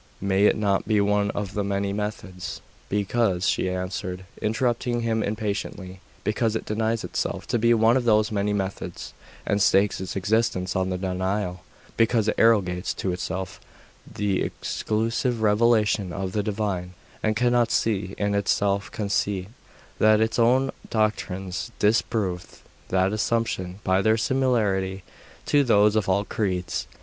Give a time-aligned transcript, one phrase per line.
[0.19, 2.59] may it not be one of the many methods'
[2.89, 8.31] 'Because,' she answered, interrupting him impatiently, 'because it denies itself to be one of those
[8.31, 9.13] many methods,
[9.45, 11.61] and stakes its existence on the denial;
[11.97, 13.61] because it arrogates to itself
[14.11, 19.49] the exclusive revelation of the Divine, and cannot see, in its self conceit,
[19.99, 25.03] that its own doctrines disprove that assumption by their similarity
[25.45, 26.87] to those of all creeds.